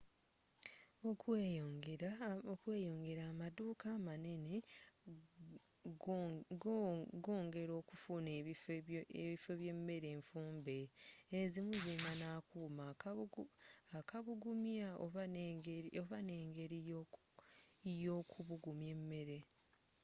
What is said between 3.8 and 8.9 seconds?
amanene goongera okufuna ebifo